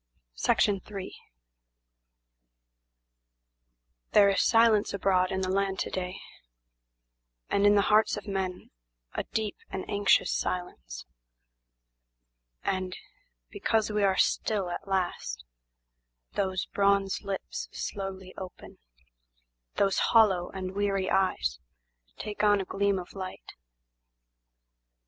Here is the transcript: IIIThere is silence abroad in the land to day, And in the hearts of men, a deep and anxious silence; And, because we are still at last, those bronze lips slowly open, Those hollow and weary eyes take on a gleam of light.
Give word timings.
IIIThere 0.35 1.13
is 4.33 4.41
silence 4.41 4.95
abroad 4.95 5.31
in 5.31 5.41
the 5.41 5.51
land 5.51 5.77
to 5.77 5.91
day, 5.91 6.19
And 7.51 7.67
in 7.67 7.75
the 7.75 7.83
hearts 7.83 8.17
of 8.17 8.25
men, 8.25 8.71
a 9.13 9.25
deep 9.25 9.57
and 9.69 9.87
anxious 9.87 10.31
silence; 10.33 11.05
And, 12.63 12.97
because 13.51 13.91
we 13.91 14.01
are 14.03 14.17
still 14.17 14.71
at 14.71 14.87
last, 14.87 15.45
those 16.33 16.65
bronze 16.65 17.21
lips 17.21 17.69
slowly 17.71 18.33
open, 18.39 18.79
Those 19.75 19.99
hollow 20.09 20.49
and 20.49 20.73
weary 20.73 21.11
eyes 21.11 21.59
take 22.17 22.41
on 22.43 22.59
a 22.59 22.65
gleam 22.65 22.97
of 22.97 23.13
light. 23.13 23.51